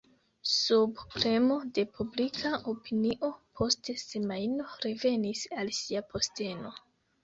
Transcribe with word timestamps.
Sub 0.51 0.95
premo 1.15 1.57
de 1.75 1.83
publika 1.99 2.55
opinio 2.73 3.31
post 3.63 3.95
semajno 4.09 4.69
revenis 4.89 5.49
al 5.63 5.75
sia 5.85 6.09
posteno. 6.13 6.79